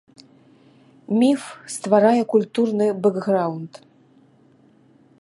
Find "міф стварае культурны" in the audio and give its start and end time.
1.23-2.87